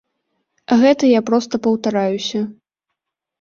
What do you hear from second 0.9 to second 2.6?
я проста паўтараюся.